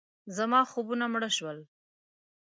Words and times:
زما 0.37 0.61
خوبونه 0.71 1.05
مړه 1.13 1.29
شول. 1.37 1.57